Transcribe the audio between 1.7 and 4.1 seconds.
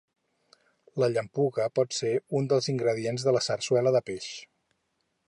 pot ser un dels ingredients de la sarsuela de